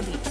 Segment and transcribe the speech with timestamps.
[0.00, 0.29] Melody.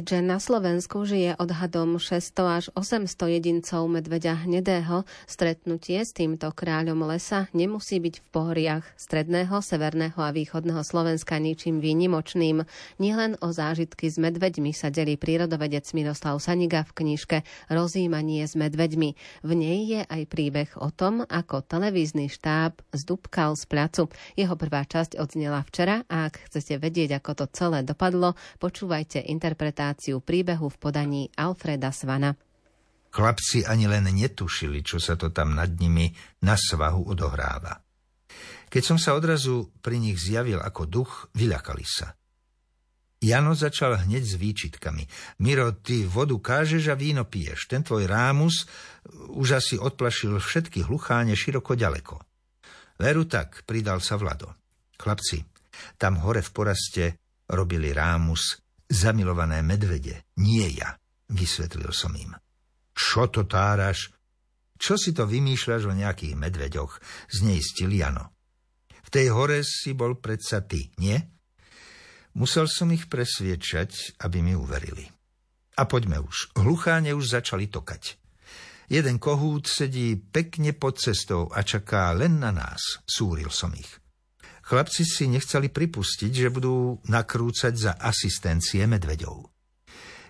[0.00, 7.04] Keďže na Slovensku žije odhadom 600 až 800 jedincov medveďa hnedého, stretnutie s týmto kráľom
[7.04, 12.64] lesa nemusí byť v pohoriach stredného, severného a východného Slovenska ničím výnimočným.
[12.96, 17.38] Nielen o zážitky s medveďmi sa delí prírodovedec Miroslav Saniga v knižke
[17.68, 19.10] Rozímanie s medveďmi.
[19.44, 24.08] V nej je aj príbeh o tom, ako televízny štáb zdúbkal z placu.
[24.32, 28.32] Jeho prvá časť odznela včera a ak chcete vedieť, ako to celé dopadlo,
[28.64, 32.38] počúvajte interpretáciu interpretáciu príbehu v podaní Alfreda Svana.
[33.10, 36.14] Chlapci ani len netušili, čo sa to tam nad nimi
[36.46, 37.82] na svahu odohráva.
[38.70, 42.14] Keď som sa odrazu pri nich zjavil ako duch, vyľakali sa.
[43.20, 45.04] Jano začal hneď s výčitkami.
[45.42, 47.66] Miro, ty vodu kážeš a víno piješ.
[47.66, 48.64] Ten tvoj rámus
[49.34, 52.16] už asi odplašil všetky hlucháne široko ďaleko.
[53.02, 54.54] Veru tak, pridal sa Vlado.
[54.96, 55.42] Chlapci,
[55.98, 57.04] tam hore v poraste
[57.50, 60.98] robili rámus zamilované medvede, nie ja,
[61.30, 62.34] vysvetlil som im.
[62.90, 64.10] Čo to táraš?
[64.74, 66.98] Čo si to vymýšľaš o nejakých medveďoch?
[67.30, 68.34] Zneistil Jano.
[69.06, 71.16] V tej hore si bol predsa ty, nie?
[72.34, 75.06] Musel som ich presviečať, aby mi uverili.
[75.78, 76.56] A poďme už.
[76.58, 78.16] Hlucháne už začali tokať.
[78.90, 83.99] Jeden kohút sedí pekne pod cestou a čaká len na nás, súril som ich.
[84.70, 89.50] Chlapci si nechceli pripustiť, že budú nakrúcať za asistencie medveďov.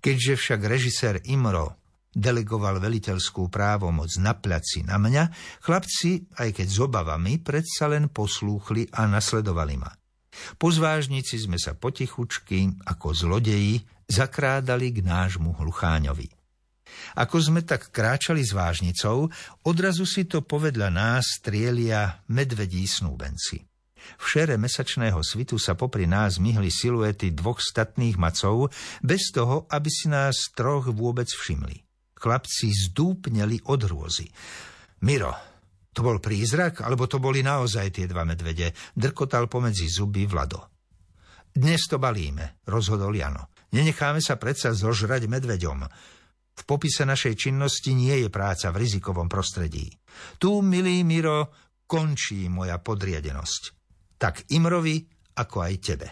[0.00, 1.76] Keďže však režisér Imro
[2.16, 5.28] delegoval veliteľskú právomoc na placi na mňa,
[5.60, 9.92] chlapci, aj keď s obavami, predsa len poslúchli a nasledovali ma.
[10.56, 16.32] Po zvážnici sme sa potichučky, ako zlodeji, zakrádali k nášmu hlucháňovi.
[17.20, 19.28] Ako sme tak kráčali s vážnicou,
[19.68, 23.71] odrazu si to povedľa nás strielia medvedí snúbenci.
[24.20, 28.70] V šere mesačného svitu sa popri nás myhli siluety dvoch statných macov,
[29.02, 31.82] bez toho, aby si nás troch vôbec všimli.
[32.22, 34.30] Chlapci zdúpneli od hrôzy.
[35.02, 35.34] Miro,
[35.90, 38.70] to bol prízrak, alebo to boli naozaj tie dva medvede?
[38.94, 40.70] Drkotal pomedzi zuby Vlado.
[41.52, 43.52] Dnes to balíme, rozhodol Jano.
[43.74, 45.84] Nenecháme sa predsa zožrať medveďom.
[46.52, 49.92] V popise našej činnosti nie je práca v rizikovom prostredí.
[50.40, 51.52] Tu, milý Miro,
[51.84, 53.81] končí moja podriadenosť
[54.22, 55.02] tak Imrovi,
[55.34, 56.08] ako aj tebe.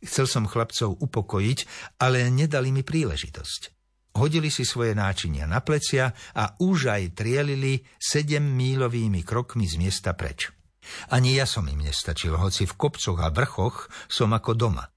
[0.00, 1.58] Chcel som chlapcov upokojiť,
[2.00, 3.76] ale nedali mi príležitosť.
[4.16, 10.16] Hodili si svoje náčinia na plecia a už aj trielili sedem mílovými krokmi z miesta
[10.16, 10.48] preč.
[11.12, 14.88] Ani ja som im nestačil, hoci v kopcoch a vrchoch som ako doma.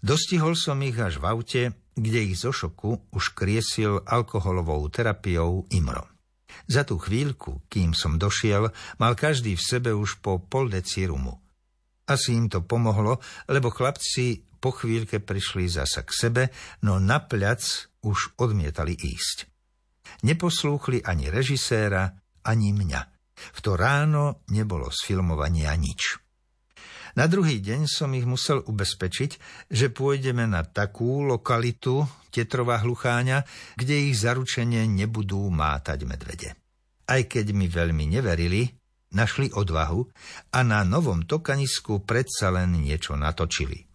[0.00, 1.62] Dostihol som ich až v aute,
[1.92, 6.08] kde ich zo šoku už kriesil alkoholovou terapiou Imro.
[6.66, 11.41] Za tú chvíľku, kým som došiel, mal každý v sebe už po pol deci rumu.
[12.12, 16.42] Asi im to pomohlo, lebo chlapci po chvíľke prišli zasa k sebe,
[16.84, 19.48] no na plac už odmietali ísť.
[20.28, 22.12] Neposlúchli ani režiséra,
[22.44, 23.00] ani mňa.
[23.32, 26.20] V to ráno nebolo z filmovania nič.
[27.16, 29.30] Na druhý deň som ich musel ubezpečiť,
[29.72, 33.44] že pôjdeme na takú lokalitu, Tetrova hlucháňa,
[33.76, 36.56] kde ich zaručenie nebudú mátať medvede.
[37.04, 38.64] Aj keď mi veľmi neverili,
[39.14, 40.04] našli odvahu
[40.52, 43.92] a na novom tokanisku predsa len niečo natočili.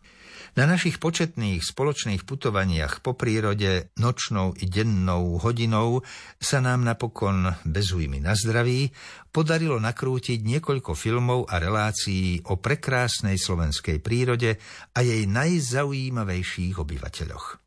[0.57, 6.01] Na našich početných spoločných putovaniach po prírode nočnou i dennou hodinou
[6.41, 8.89] sa nám napokon bez újmy na zdraví
[9.29, 14.57] podarilo nakrútiť niekoľko filmov a relácií o prekrásnej slovenskej prírode
[14.97, 17.61] a jej najzaujímavejších obyvateľoch.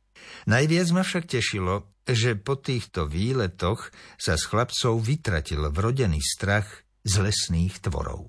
[0.51, 7.15] Najviac ma však tešilo, že po týchto výletoch sa s chlapcov vytratil vrodený strach z
[7.25, 8.29] lesných tvorov.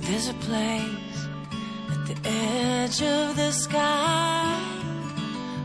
[0.00, 1.18] There's a place
[1.92, 4.56] at the edge of the sky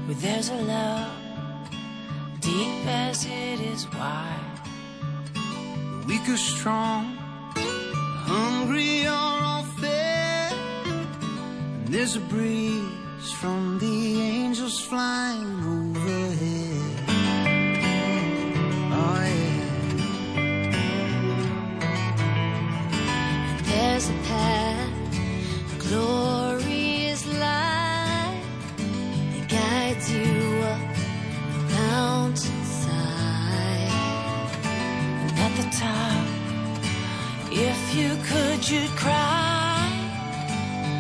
[0.06, 1.12] where there's a love
[2.40, 4.60] deep as it is wide.
[5.34, 7.25] The weak are strong
[8.36, 9.12] hungry or
[9.50, 10.54] all fed.
[11.84, 16.96] And there's a breeze from the angels flying overhead.
[19.02, 19.66] Oh yeah.
[23.70, 24.45] There's a path,
[37.96, 39.90] you could you'd cry.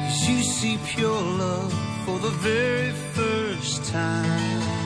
[0.07, 1.73] Cause you see pure love
[2.05, 4.84] for the very first time.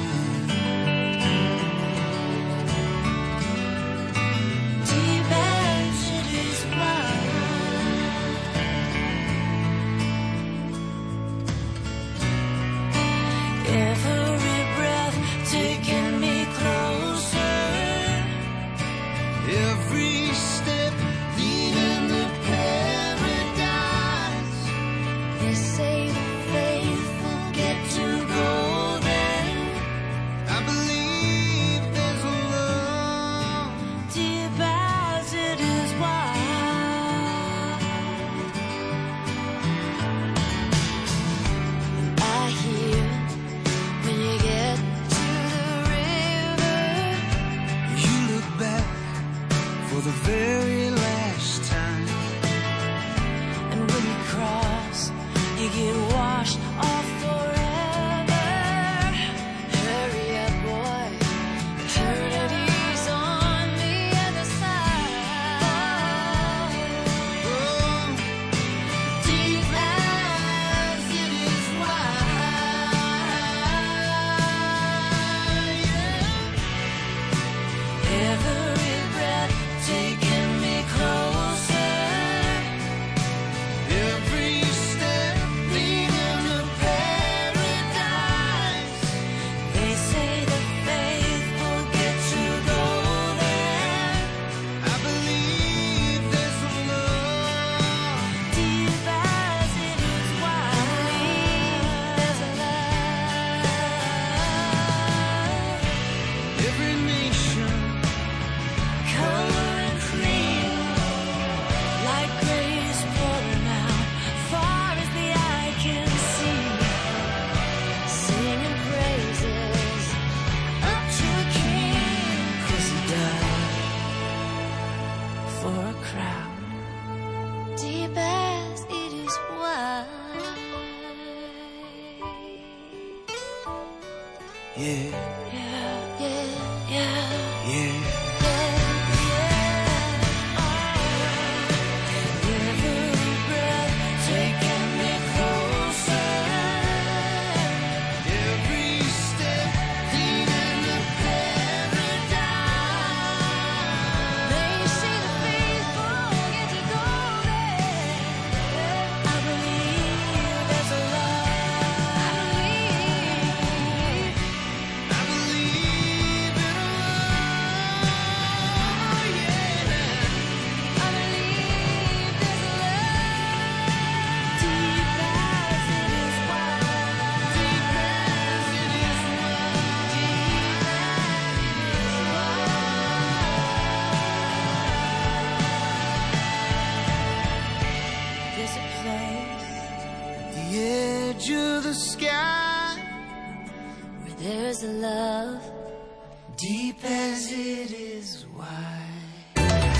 [55.79, 57.18] can washed off